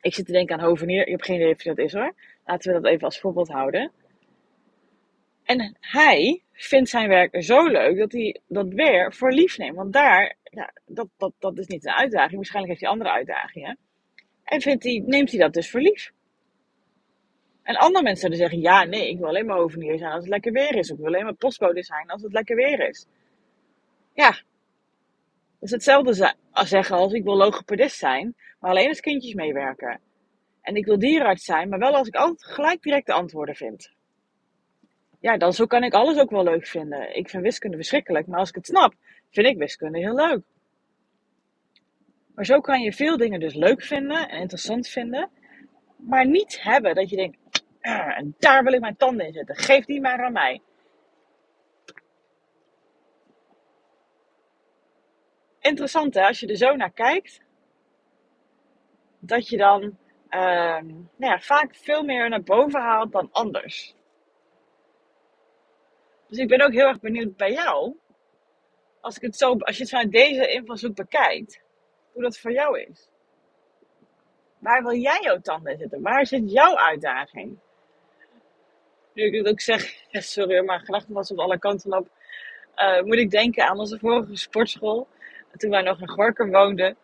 Ik 0.00 0.14
zit 0.14 0.26
te 0.26 0.32
denken 0.32 0.58
aan 0.58 0.64
Hovenier. 0.64 1.06
Ik 1.06 1.10
heb 1.10 1.20
geen 1.20 1.36
idee 1.36 1.52
of 1.52 1.62
dat 1.62 1.78
is 1.78 1.92
hoor. 1.92 2.14
Laten 2.44 2.72
we 2.72 2.80
dat 2.80 2.90
even 2.90 3.04
als 3.04 3.20
voorbeeld 3.20 3.48
houden. 3.48 3.92
En 5.48 5.76
hij 5.80 6.42
vindt 6.52 6.88
zijn 6.88 7.08
werk 7.08 7.42
zo 7.42 7.66
leuk 7.66 7.98
dat 7.98 8.12
hij 8.12 8.40
dat 8.46 8.68
weer 8.68 9.14
voor 9.14 9.32
lief 9.32 9.58
neemt. 9.58 9.76
Want 9.76 9.92
daar, 9.92 10.36
ja, 10.42 10.72
dat, 10.86 11.08
dat, 11.16 11.32
dat 11.38 11.58
is 11.58 11.66
niet 11.66 11.86
een 11.86 11.92
uitdaging. 11.92 12.34
Waarschijnlijk 12.34 12.72
heeft 12.72 12.84
hij 12.84 12.90
andere 12.90 13.10
uitdagingen. 13.10 13.78
En 14.44 14.60
vindt 14.60 14.84
hij, 14.84 15.02
neemt 15.06 15.30
hij 15.30 15.40
dat 15.40 15.52
dus 15.52 15.70
voor 15.70 15.80
lief. 15.80 16.12
En 17.62 17.76
andere 17.76 18.04
mensen 18.04 18.20
zouden 18.20 18.38
zeggen, 18.38 18.60
ja, 18.60 18.84
nee, 18.84 19.08
ik 19.08 19.18
wil 19.18 19.28
alleen 19.28 19.46
maar 19.46 19.56
hovenier 19.56 19.98
zijn 19.98 20.12
als 20.12 20.20
het 20.20 20.30
lekker 20.30 20.52
weer 20.52 20.74
is. 20.74 20.90
Of 20.90 20.96
ik 20.96 21.04
wil 21.04 21.12
alleen 21.12 21.24
maar 21.24 21.34
postbode 21.34 21.82
zijn 21.82 22.10
als 22.10 22.22
het 22.22 22.32
lekker 22.32 22.56
weer 22.56 22.88
is. 22.88 23.06
Ja, 24.14 24.30
dat 24.30 24.40
is 25.60 25.70
hetzelfde 25.70 26.34
zeggen 26.52 26.96
als 26.96 27.12
ik 27.12 27.24
wil 27.24 27.36
logopedist 27.36 27.96
zijn, 27.96 28.34
maar 28.60 28.70
alleen 28.70 28.88
als 28.88 29.00
kindjes 29.00 29.34
meewerken. 29.34 30.00
En 30.62 30.76
ik 30.76 30.84
wil 30.84 30.98
dierenarts 30.98 31.44
zijn, 31.44 31.68
maar 31.68 31.78
wel 31.78 31.94
als 31.94 32.08
ik 32.08 32.14
altijd 32.14 32.44
gelijk 32.44 32.82
direct 32.82 33.06
de 33.06 33.12
antwoorden 33.12 33.54
vind. 33.54 33.96
Ja, 35.20 35.36
dan 35.36 35.52
zo 35.52 35.66
kan 35.66 35.84
ik 35.84 35.94
alles 35.94 36.18
ook 36.18 36.30
wel 36.30 36.44
leuk 36.44 36.66
vinden. 36.66 37.16
Ik 37.16 37.28
vind 37.28 37.42
wiskunde 37.42 37.76
verschrikkelijk, 37.76 38.26
maar 38.26 38.38
als 38.38 38.48
ik 38.48 38.54
het 38.54 38.66
snap, 38.66 38.94
vind 39.30 39.46
ik 39.46 39.58
wiskunde 39.58 39.98
heel 39.98 40.14
leuk. 40.14 40.40
Maar 42.34 42.44
zo 42.44 42.60
kan 42.60 42.80
je 42.80 42.92
veel 42.92 43.16
dingen 43.16 43.40
dus 43.40 43.54
leuk 43.54 43.82
vinden 43.82 44.28
en 44.28 44.40
interessant 44.40 44.88
vinden, 44.88 45.30
maar 45.96 46.26
niet 46.26 46.62
hebben 46.62 46.94
dat 46.94 47.10
je 47.10 47.16
denkt, 47.16 47.38
ah, 47.80 48.18
daar 48.38 48.64
wil 48.64 48.72
ik 48.72 48.80
mijn 48.80 48.96
tanden 48.96 49.26
in 49.26 49.32
zetten. 49.32 49.56
Geef 49.56 49.84
die 49.84 50.00
maar 50.00 50.24
aan 50.24 50.32
mij. 50.32 50.62
interessant 55.68 56.14
hè, 56.14 56.26
als 56.26 56.40
je 56.40 56.46
er 56.46 56.56
zo 56.56 56.76
naar 56.76 56.92
kijkt, 56.92 57.40
dat 59.18 59.48
je 59.48 59.56
dan 59.56 59.82
uh, 60.30 60.80
nou 61.16 61.32
ja, 61.32 61.40
vaak 61.40 61.74
veel 61.74 62.02
meer 62.02 62.28
naar 62.28 62.42
boven 62.42 62.80
haalt 62.80 63.12
dan 63.12 63.28
anders. 63.32 63.94
Dus 66.28 66.38
ik 66.38 66.48
ben 66.48 66.60
ook 66.60 66.72
heel 66.72 66.86
erg 66.86 67.00
benieuwd 67.00 67.36
bij 67.36 67.52
jou. 67.52 67.96
als, 69.00 69.16
ik 69.16 69.22
het 69.22 69.36
zo, 69.36 69.56
als 69.58 69.76
je 69.76 69.82
het 69.82 69.90
vanuit 69.90 70.12
deze 70.12 70.52
invalshoek 70.52 70.94
bekijkt, 70.94 71.60
hoe 72.12 72.22
dat 72.22 72.38
voor 72.38 72.52
jou 72.52 72.80
is. 72.80 73.10
Waar 74.58 74.82
wil 74.82 74.94
jij 74.94 75.18
jouw 75.22 75.40
tanden 75.40 75.78
zitten? 75.78 76.02
Waar 76.02 76.26
zit 76.26 76.50
jouw 76.50 76.76
uitdaging? 76.76 77.58
Nu 79.12 79.24
ik 79.24 79.34
het 79.34 79.48
ook 79.48 79.60
zeg, 79.60 79.94
sorry, 80.34 80.64
maar 80.64 80.80
gedachten 80.80 81.14
was 81.14 81.30
op 81.30 81.38
alle 81.38 81.58
kanten 81.58 81.96
op. 81.96 82.08
Uh, 82.76 83.02
moet 83.02 83.16
ik 83.16 83.30
denken 83.30 83.68
aan 83.68 83.78
onze 83.78 83.98
vorige 83.98 84.36
sportschool. 84.36 85.08
Toen 85.56 85.70
wij 85.70 85.82
nog 85.82 86.00
in 86.00 86.08
Gorkum 86.08 86.50
woonden. 86.50 86.96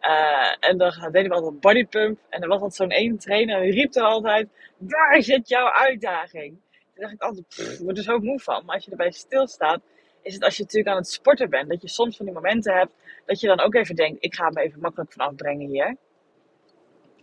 Uh, 0.00 0.54
en 0.60 0.78
dan 0.78 0.92
deden 1.12 1.28
we 1.28 1.34
altijd 1.34 1.60
bodypump. 1.60 2.18
En 2.28 2.42
er 2.42 2.48
was 2.48 2.60
altijd 2.60 2.74
zo'n 2.74 2.90
één 2.90 3.18
trainer 3.18 3.60
die 3.60 3.72
riep 3.72 3.94
er 3.94 4.02
altijd: 4.02 4.48
Waar 4.76 5.22
zit 5.22 5.48
jouw 5.48 5.72
uitdaging? 5.72 6.60
Dacht 6.98 7.12
ik 7.12 7.22
altijd: 7.22 7.58
ik 7.58 7.78
word 7.78 7.96
er 7.96 8.02
zo 8.02 8.18
moe 8.18 8.40
van. 8.40 8.64
Maar 8.64 8.74
als 8.74 8.84
je 8.84 8.90
erbij 8.90 9.10
stilstaat, 9.10 9.80
is 10.22 10.34
het 10.34 10.42
als 10.42 10.56
je 10.56 10.62
natuurlijk 10.62 10.90
aan 10.90 11.00
het 11.00 11.10
sporten 11.10 11.50
bent, 11.50 11.68
dat 11.68 11.82
je 11.82 11.88
soms 11.88 12.16
van 12.16 12.26
die 12.26 12.34
momenten 12.34 12.74
hebt 12.74 12.92
dat 13.26 13.40
je 13.40 13.46
dan 13.46 13.60
ook 13.60 13.74
even 13.74 13.94
denkt: 13.94 14.24
Ik 14.24 14.34
ga 14.34 14.50
me 14.50 14.60
even 14.60 14.80
makkelijk 14.80 15.12
vanaf 15.12 15.34
brengen 15.34 15.68
hier. 15.68 15.96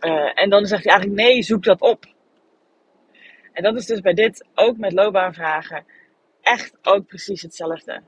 Uh, 0.00 0.40
en 0.40 0.50
dan 0.50 0.66
zegt 0.66 0.84
hij 0.84 0.92
eigenlijk: 0.92 1.20
Nee, 1.20 1.42
zoek 1.42 1.64
dat 1.64 1.80
op. 1.80 2.04
En 3.52 3.62
dat 3.62 3.76
is 3.76 3.86
dus 3.86 4.00
bij 4.00 4.14
dit 4.14 4.46
ook 4.54 4.76
met 4.76 4.92
loopbaanvragen 4.92 5.84
echt 6.40 6.76
ook 6.82 7.06
precies 7.06 7.42
hetzelfde. 7.42 8.02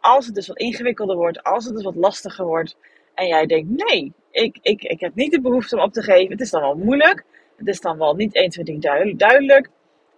Als 0.00 0.26
het 0.26 0.34
dus 0.34 0.46
wat 0.46 0.58
ingewikkelder 0.58 1.16
wordt, 1.16 1.42
als 1.42 1.64
het 1.64 1.74
dus 1.74 1.84
wat 1.84 1.94
lastiger 1.94 2.44
wordt, 2.44 2.76
en 3.14 3.26
jij 3.26 3.46
denkt, 3.46 3.84
nee, 3.84 4.12
ik, 4.30 4.58
ik, 4.62 4.82
ik 4.82 5.00
heb 5.00 5.14
niet 5.14 5.30
de 5.30 5.40
behoefte 5.40 5.76
om 5.76 5.82
op 5.82 5.92
te 5.92 6.02
geven. 6.02 6.30
Het 6.30 6.40
is 6.40 6.50
dan 6.50 6.60
wel 6.60 6.74
moeilijk. 6.74 7.24
Het 7.56 7.68
is 7.68 7.80
dan 7.80 7.98
wel 7.98 8.14
niet 8.14 8.34
1, 8.34 8.50
2, 8.50 8.64
3 8.64 9.16
duidelijk. 9.16 9.70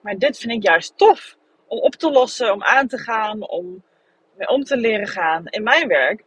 Maar 0.05 0.19
dit 0.19 0.39
vind 0.39 0.53
ik 0.53 0.63
juist 0.63 0.99
tof. 0.99 1.37
Om 1.67 1.79
op 1.79 1.95
te 1.95 2.11
lossen, 2.11 2.53
om 2.53 2.63
aan 2.63 2.89
te 2.89 2.99
gaan, 2.99 3.49
om 3.49 3.83
mee 4.37 4.49
om 4.49 4.65
te 4.65 4.77
leren 4.77 5.07
gaan. 5.07 5.47
In 5.47 5.63
mijn 5.63 5.89
werk, 5.89 6.25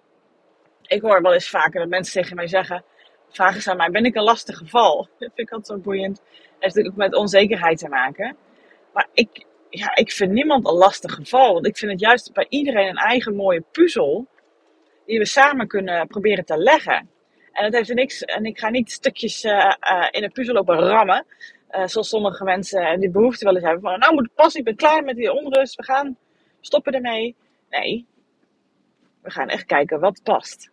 ik 0.81 1.01
hoor 1.01 1.21
wel 1.21 1.33
eens 1.33 1.49
vaker 1.49 1.79
dat 1.79 1.89
mensen 1.89 2.21
tegen 2.21 2.35
mij 2.35 2.47
zeggen, 2.47 2.83
vragen 3.29 3.61
ze 3.61 3.71
aan 3.71 3.77
mij, 3.77 3.89
ben 3.89 4.05
ik 4.05 4.15
een 4.15 4.23
lastig 4.23 4.57
geval? 4.57 4.97
Dat 5.19 5.31
vind 5.35 5.47
ik 5.47 5.51
altijd 5.51 5.79
zo 5.79 5.83
boeiend. 5.83 6.15
Dat 6.15 6.27
heeft 6.59 6.75
natuurlijk 6.75 6.93
ook 6.93 7.09
met 7.09 7.15
onzekerheid 7.15 7.77
te 7.77 7.87
maken. 7.87 8.37
Maar 8.93 9.07
ik, 9.13 9.45
ja, 9.69 9.95
ik 9.95 10.11
vind 10.11 10.31
niemand 10.31 10.67
een 10.67 10.73
lastig 10.73 11.13
geval. 11.13 11.53
Want 11.53 11.67
ik 11.67 11.77
vind 11.77 11.91
het 11.91 11.99
juist 11.99 12.33
bij 12.33 12.45
iedereen 12.49 12.87
een 12.87 12.95
eigen 12.95 13.35
mooie 13.35 13.63
puzzel 13.71 14.27
die 15.05 15.19
we 15.19 15.25
samen 15.25 15.67
kunnen 15.67 16.07
proberen 16.07 16.45
te 16.45 16.57
leggen. 16.57 17.09
En 17.51 17.63
dat 17.63 17.73
heeft 17.73 17.93
niks. 17.93 18.21
En 18.21 18.45
ik 18.45 18.59
ga 18.59 18.69
niet 18.69 18.91
stukjes 18.91 19.43
uh, 19.43 19.73
uh, 19.91 20.07
in 20.11 20.23
een 20.23 20.31
puzzel 20.31 20.53
lopen 20.53 20.79
rammen. 20.79 21.25
Uh, 21.71 21.87
zoals 21.87 22.09
sommige 22.09 22.43
mensen 22.43 22.99
die 22.99 23.09
behoefte 23.09 23.45
wel 23.45 23.55
eens 23.55 23.63
hebben. 23.63 23.81
Van 23.81 23.99
nou 23.99 24.13
moet 24.13 24.23
het 24.23 24.33
passen, 24.33 24.59
ik 24.59 24.65
ben 24.65 24.75
klaar 24.75 25.03
met 25.03 25.15
die 25.15 25.31
onrust. 25.31 25.75
We 25.75 25.83
gaan 25.83 26.17
stoppen 26.59 26.93
ermee. 26.93 27.35
Nee. 27.69 28.05
We 29.21 29.31
gaan 29.31 29.49
echt 29.49 29.65
kijken 29.65 29.99
wat 29.99 30.23
past. 30.23 30.69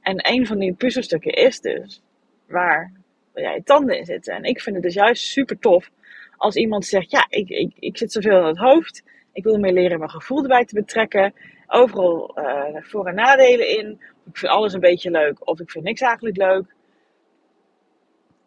En 0.00 0.28
een 0.32 0.46
van 0.46 0.58
die 0.58 0.72
puzzelstukken 0.72 1.32
is 1.32 1.60
dus 1.60 2.02
waar 2.46 2.92
jij 3.34 3.60
tanden 3.64 3.98
in 3.98 4.04
zitten. 4.04 4.34
En 4.34 4.42
ik 4.42 4.60
vind 4.60 4.76
het 4.76 4.84
dus 4.84 4.94
juist 4.94 5.24
super 5.24 5.58
tof 5.58 5.90
als 6.36 6.56
iemand 6.56 6.86
zegt: 6.86 7.10
Ja, 7.10 7.26
ik, 7.28 7.48
ik, 7.48 7.72
ik 7.78 7.98
zit 7.98 8.12
zoveel 8.12 8.38
in 8.38 8.44
het 8.44 8.58
hoofd. 8.58 9.02
Ik 9.32 9.44
wil 9.44 9.58
meer 9.58 9.72
leren 9.72 9.98
mijn 9.98 10.10
gevoel 10.10 10.42
erbij 10.42 10.64
te 10.64 10.74
betrekken 10.74 11.34
overal 11.66 12.38
uh, 12.38 12.76
voor- 12.80 13.06
en 13.06 13.14
nadelen 13.14 13.78
in. 13.78 14.00
Ik 14.26 14.36
vind 14.36 14.52
alles 14.52 14.72
een 14.72 14.80
beetje 14.80 15.10
leuk 15.10 15.48
of 15.48 15.60
ik 15.60 15.70
vind 15.70 15.84
niks 15.84 16.00
eigenlijk 16.00 16.36
leuk. 16.36 16.74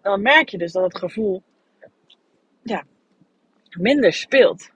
Dan 0.01 0.21
merk 0.21 0.49
je 0.49 0.57
dus 0.57 0.71
dat 0.71 0.83
het 0.83 0.97
gevoel 0.97 1.41
ja, 2.69 2.83
minder 3.69 4.13
speelt. 4.13 4.71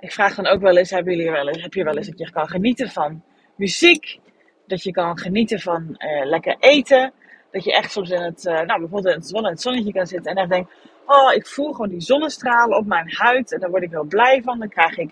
Ik 0.00 0.12
vraag 0.12 0.34
dan 0.34 0.46
ook 0.46 0.60
wel 0.60 0.76
eens, 0.76 0.90
hebben 0.90 1.16
jullie 1.16 1.30
wel 1.30 1.48
eens, 1.48 1.62
heb 1.62 1.74
je 1.74 1.84
wel 1.84 1.96
eens 1.96 2.06
dat 2.06 2.18
je 2.18 2.30
kan 2.30 2.48
genieten 2.48 2.88
van 2.88 3.22
muziek? 3.56 4.18
Dat 4.66 4.82
je 4.82 4.90
kan 4.90 5.18
genieten 5.18 5.60
van 5.60 5.94
uh, 5.98 6.26
lekker 6.26 6.56
eten? 6.58 7.12
Dat 7.50 7.64
je 7.64 7.72
echt 7.72 7.92
soms 7.92 8.10
in 8.10 8.22
het, 8.22 8.44
uh, 8.44 8.52
nou 8.52 8.80
bijvoorbeeld 8.80 9.14
in 9.14 9.20
het, 9.20 9.32
in 9.32 9.44
het 9.44 9.60
zonnetje 9.60 9.92
kan 9.92 10.06
zitten 10.06 10.30
en 10.30 10.36
echt 10.36 10.48
denkt, 10.48 10.72
oh 11.06 11.32
ik 11.32 11.46
voel 11.46 11.72
gewoon 11.72 11.88
die 11.88 12.00
zonnestralen 12.00 12.78
op 12.78 12.86
mijn 12.86 13.12
huid 13.14 13.52
en 13.52 13.60
daar 13.60 13.70
word 13.70 13.82
ik 13.82 13.90
wel 13.90 14.04
blij 14.04 14.42
van. 14.42 14.58
Dan 14.58 14.68
krijg 14.68 14.98
ik 14.98 15.10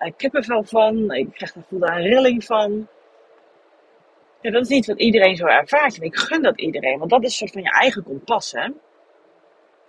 uh, 0.00 0.12
kippenvel 0.16 0.64
van. 0.64 1.10
Ik 1.10 1.32
krijg 1.32 1.52
daar, 1.52 1.64
voel 1.68 1.78
daar 1.78 1.96
een 1.96 2.08
rilling 2.08 2.44
van. 2.44 2.88
Ja, 4.40 4.50
dat 4.50 4.62
is 4.62 4.68
niet 4.68 4.86
wat 4.86 4.98
iedereen 4.98 5.36
zo 5.36 5.46
ervaart. 5.46 5.96
En 5.96 6.02
ik 6.02 6.16
gun 6.16 6.42
dat 6.42 6.60
iedereen, 6.60 6.98
want 6.98 7.10
dat 7.10 7.22
is 7.22 7.26
een 7.26 7.36
soort 7.36 7.52
van 7.52 7.62
je 7.62 7.70
eigen 7.70 8.02
kompas, 8.02 8.52
hè. 8.52 8.68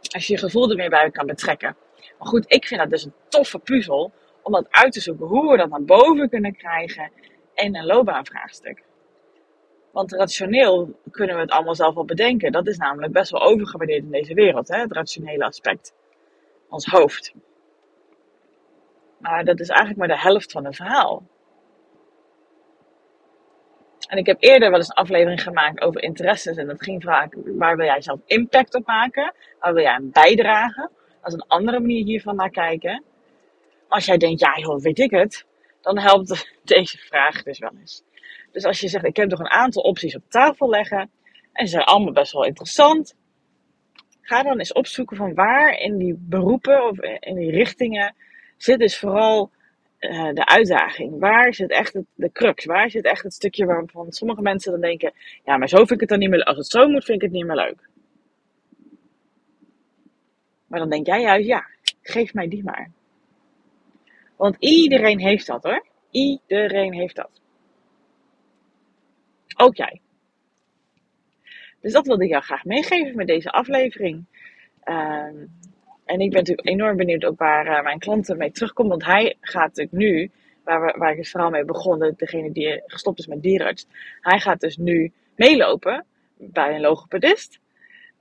Als 0.09 0.27
je 0.27 0.33
je 0.33 0.39
gevoel 0.39 0.69
er 0.69 0.75
meer 0.75 0.89
bij 0.89 1.11
kan 1.11 1.25
betrekken. 1.25 1.75
Maar 2.19 2.27
goed, 2.27 2.45
ik 2.47 2.67
vind 2.67 2.79
dat 2.79 2.89
dus 2.89 3.03
een 3.03 3.13
toffe 3.27 3.59
puzzel 3.59 4.11
om 4.41 4.51
dat 4.51 4.67
uit 4.69 4.93
te 4.93 5.01
zoeken. 5.01 5.25
Hoe 5.25 5.51
we 5.51 5.57
dat 5.57 5.69
naar 5.69 5.83
boven 5.83 6.29
kunnen 6.29 6.55
krijgen 6.55 7.11
in 7.53 7.75
een 7.75 7.85
loopbaanvraagstuk. 7.85 8.83
Want 9.91 10.11
rationeel 10.11 10.99
kunnen 11.11 11.35
we 11.35 11.41
het 11.41 11.51
allemaal 11.51 11.75
zelf 11.75 11.93
wel 11.93 12.05
bedenken. 12.05 12.51
Dat 12.51 12.67
is 12.67 12.77
namelijk 12.77 13.13
best 13.13 13.31
wel 13.31 13.41
overgewaardeerd 13.41 14.03
in 14.03 14.11
deze 14.11 14.33
wereld, 14.33 14.67
hè? 14.67 14.79
het 14.79 14.91
rationele 14.91 15.45
aspect. 15.45 15.93
Ons 16.69 16.85
hoofd. 16.85 17.33
Maar 19.17 19.45
dat 19.45 19.59
is 19.59 19.67
eigenlijk 19.67 19.99
maar 19.99 20.07
de 20.07 20.21
helft 20.21 20.51
van 20.51 20.65
het 20.65 20.75
verhaal. 20.75 21.23
En 24.11 24.17
ik 24.17 24.25
heb 24.25 24.37
eerder 24.39 24.69
wel 24.69 24.79
eens 24.79 24.87
een 24.87 24.95
aflevering 24.95 25.41
gemaakt 25.41 25.81
over 25.81 26.03
interesses. 26.03 26.57
En 26.57 26.67
dat 26.67 26.83
ging 26.83 27.03
vaak, 27.03 27.35
waar 27.45 27.77
wil 27.77 27.85
jij 27.85 28.01
zelf 28.01 28.19
impact 28.25 28.75
op 28.75 28.85
maken? 28.85 29.33
Waar 29.59 29.73
wil 29.73 29.83
jij 29.83 29.95
een 29.95 30.11
bijdragen? 30.11 30.89
Dat 31.21 31.27
is 31.27 31.33
een 31.33 31.47
andere 31.47 31.79
manier 31.79 32.05
hiervan 32.05 32.35
naar 32.35 32.49
kijken. 32.49 33.03
als 33.87 34.05
jij 34.05 34.17
denkt, 34.17 34.39
ja 34.39 34.57
joh, 34.57 34.81
weet 34.81 34.99
ik 34.99 35.11
het. 35.11 35.45
Dan 35.81 35.99
helpt 35.99 36.51
deze 36.63 36.97
vraag 36.97 37.43
dus 37.43 37.59
wel 37.59 37.71
eens. 37.79 38.03
Dus 38.51 38.65
als 38.65 38.79
je 38.79 38.87
zegt, 38.87 39.05
ik 39.05 39.15
heb 39.15 39.29
toch 39.29 39.39
een 39.39 39.49
aantal 39.49 39.83
opties 39.83 40.15
op 40.15 40.23
tafel 40.27 40.69
leggen. 40.69 41.11
En 41.53 41.65
ze 41.65 41.71
zijn 41.71 41.83
allemaal 41.83 42.13
best 42.13 42.31
wel 42.31 42.45
interessant. 42.45 43.15
Ga 44.21 44.43
dan 44.43 44.59
eens 44.59 44.73
opzoeken 44.73 45.17
van 45.17 45.33
waar 45.33 45.79
in 45.79 45.97
die 45.97 46.15
beroepen 46.19 46.87
of 46.87 46.99
in 46.99 47.35
die 47.35 47.51
richtingen 47.51 48.15
zit 48.57 48.79
dus 48.79 48.99
vooral 48.99 49.51
uh, 50.01 50.33
de 50.33 50.45
uitdaging. 50.45 51.19
Waar 51.19 51.53
zit 51.53 51.71
echt 51.71 51.93
het, 51.93 52.05
de 52.15 52.31
crux? 52.31 52.65
Waar 52.65 52.89
zit 52.89 53.05
echt 53.05 53.23
het 53.23 53.33
stukje 53.33 53.65
waarvan 53.65 54.11
sommige 54.11 54.41
mensen 54.41 54.71
dan 54.71 54.81
denken: 54.81 55.13
ja, 55.45 55.57
maar 55.57 55.69
zo 55.69 55.77
vind 55.77 55.91
ik 55.91 55.99
het 55.99 56.09
dan 56.09 56.19
niet 56.19 56.29
meer 56.29 56.43
Als 56.43 56.57
het 56.57 56.67
zo 56.67 56.87
moet, 56.87 57.05
vind 57.05 57.21
ik 57.21 57.27
het 57.27 57.37
niet 57.37 57.45
meer 57.45 57.55
leuk. 57.55 57.89
Maar 60.67 60.79
dan 60.79 60.89
denk 60.89 61.05
jij 61.05 61.21
juist: 61.21 61.47
ja, 61.47 61.67
geef 62.01 62.33
mij 62.33 62.47
die 62.47 62.63
maar. 62.63 62.91
Want 64.35 64.55
iedereen 64.59 65.19
heeft 65.19 65.47
dat 65.47 65.63
hoor. 65.63 65.85
Iedereen 66.11 66.93
heeft 66.93 67.15
dat. 67.15 67.41
Ook 69.57 69.75
jij. 69.75 70.01
Dus 71.79 71.93
dat 71.93 72.05
wilde 72.05 72.23
ik 72.23 72.29
jou 72.29 72.43
graag 72.43 72.63
meegeven 72.63 73.15
met 73.15 73.27
deze 73.27 73.49
aflevering. 73.49 74.25
Uh, 74.85 75.27
en 76.11 76.19
ik 76.19 76.29
ben 76.29 76.39
natuurlijk 76.39 76.67
enorm 76.67 76.97
benieuwd 76.97 77.25
ook 77.25 77.39
waar 77.39 77.65
uh, 77.65 77.83
mijn 77.83 77.99
klanten 77.99 78.37
mee 78.37 78.51
terugkomen. 78.51 78.91
Want 78.91 79.05
hij 79.05 79.37
gaat 79.41 79.67
natuurlijk 79.67 79.97
nu, 79.97 80.31
waar, 80.63 80.81
we, 80.81 80.93
waar 80.97 81.11
ik 81.11 81.17
het 81.17 81.27
verhaal 81.27 81.49
mee 81.49 81.65
begonnen, 81.65 82.13
degene 82.17 82.51
die 82.51 82.81
gestopt 82.85 83.19
is 83.19 83.27
met 83.27 83.41
dierenarts. 83.41 83.87
Hij 84.21 84.39
gaat 84.39 84.59
dus 84.59 84.77
nu 84.77 85.11
meelopen 85.35 86.05
bij 86.37 86.75
een 86.75 86.81
logopedist. 86.81 87.59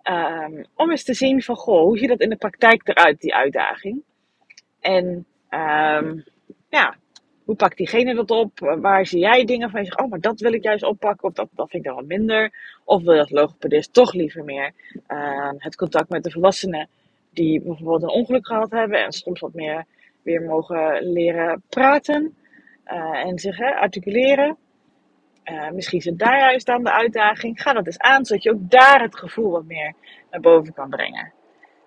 Um, 0.04 0.64
om 0.75 0.90
eens 0.90 1.04
te 1.04 1.14
zien 1.14 1.42
van, 1.42 1.56
goh, 1.56 1.82
hoe 1.82 1.99
ziet 1.99 2.09
dat 2.09 2.20
in 2.20 2.28
de 2.28 2.37
praktijk 2.37 2.88
eruit, 2.88 3.20
die 3.20 3.35
uitdaging? 3.35 4.02
En 4.80 5.26
um, 5.50 6.25
ja, 6.68 6.97
hoe 7.44 7.56
pakt 7.56 7.76
diegene 7.76 8.14
dat 8.14 8.30
op? 8.30 8.59
Waar 8.80 9.06
zie 9.06 9.20
jij 9.20 9.44
dingen 9.44 9.70
van 9.70 9.80
je 9.80 9.87
zegt, 9.87 10.00
oh, 10.00 10.11
maar 10.11 10.20
dat 10.20 10.40
wil 10.40 10.52
ik 10.52 10.62
juist 10.62 10.85
oppakken, 10.85 11.28
of 11.28 11.35
dat, 11.35 11.49
dat 11.52 11.70
vind 11.70 11.85
ik 11.85 11.88
dan 11.88 11.99
wat 11.99 12.09
minder? 12.09 12.52
Of 12.85 13.02
wil 13.02 13.18
als 13.18 13.30
logopedist 13.30 13.92
toch 13.92 14.12
liever 14.12 14.44
meer 14.44 14.73
uh, 15.09 15.50
het 15.56 15.76
contact 15.76 16.09
met 16.09 16.25
de 16.25 16.30
volwassenen 16.30 16.88
die 17.30 17.62
bijvoorbeeld 17.62 18.02
een 18.02 18.08
ongeluk 18.08 18.46
gehad 18.46 18.70
hebben 18.70 19.04
en 19.04 19.12
soms 19.12 19.40
wat 19.40 19.54
meer 19.54 19.84
weer 20.22 20.42
mogen 20.42 21.02
leren 21.02 21.62
praten 21.68 22.37
uh, 22.87 23.26
en 23.26 23.38
zich 23.38 23.56
hè, 23.56 23.75
articuleren. 23.75 24.56
Uh, 25.44 25.70
misschien 25.70 26.00
zit 26.00 26.18
daar 26.18 26.38
juist 26.38 26.68
aan 26.68 26.84
de 26.84 26.92
uitdaging. 26.92 27.62
Ga 27.62 27.72
dat 27.72 27.87
eens 27.87 27.99
aan, 27.99 28.25
zodat 28.25 28.42
je 28.42 28.50
ook 28.50 28.70
daar 28.70 29.02
het 29.02 29.16
gevoel 29.16 29.50
wat 29.50 29.64
meer 29.64 29.94
naar 30.30 30.40
boven 30.40 30.75
kan 30.75 30.90
brengen. 30.90 31.32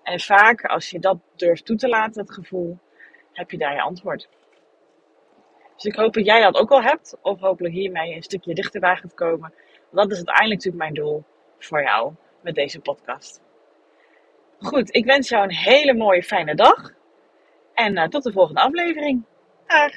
En 0.02 0.20
vaak, 0.20 0.64
als 0.64 0.90
je 0.90 0.98
dat 0.98 1.18
durft 1.36 1.64
toe 1.64 1.76
te 1.76 1.88
laten, 1.88 2.20
het 2.20 2.32
gevoel, 2.32 2.78
heb 3.32 3.50
je 3.50 3.58
daar 3.58 3.74
je 3.74 3.80
antwoord. 3.80 4.28
Dus 5.74 5.84
ik 5.84 5.94
hoop 5.94 6.14
dat 6.14 6.24
jij 6.24 6.42
dat 6.42 6.56
ook 6.56 6.70
al 6.70 6.82
hebt, 6.82 7.16
of 7.22 7.40
hopelijk 7.40 7.74
hiermee 7.74 8.14
een 8.14 8.22
stukje 8.22 8.54
dichterbij 8.54 8.96
gaat 8.96 9.14
komen. 9.14 9.52
Want 9.90 10.08
dat 10.08 10.10
is 10.10 10.16
uiteindelijk 10.16 10.64
natuurlijk 10.64 10.82
mijn 10.82 10.94
doel 10.94 11.24
voor 11.58 11.82
jou 11.82 12.12
met 12.40 12.54
deze 12.54 12.80
podcast. 12.80 13.43
Goed, 14.58 14.94
ik 14.94 15.04
wens 15.04 15.28
jou 15.28 15.42
een 15.42 15.54
hele 15.54 15.94
mooie 15.94 16.22
fijne 16.22 16.54
dag. 16.54 16.92
En 17.74 17.96
uh, 17.96 18.04
tot 18.04 18.22
de 18.22 18.32
volgende 18.32 18.60
aflevering. 18.60 19.24
Dag! 19.66 19.90